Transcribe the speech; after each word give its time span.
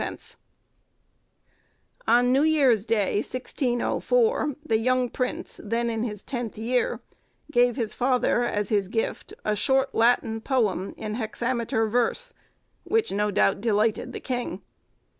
_On 2.07 2.33
New 2.33 2.41
Year's 2.41 2.87
Day, 2.87 3.17
1604, 3.17 4.55
the 4.65 4.79
young 4.79 5.11
prince, 5.11 5.59
then 5.63 5.91
in 5.91 6.01
his 6.01 6.23
tenth 6.23 6.57
year, 6.57 7.01
gave 7.51 7.75
his 7.75 7.93
father 7.93 8.43
as 8.43 8.69
his 8.69 8.87
gift, 8.87 9.35
a 9.45 9.55
short 9.55 9.93
Latin 9.93 10.41
poem, 10.41 10.95
in 10.97 11.13
hexameter 11.13 11.85
verse, 11.85 12.33
which 12.83 13.11
no 13.11 13.29
doubt 13.29 13.61
delighted 13.61 14.11
the 14.11 14.19
king. 14.19 14.63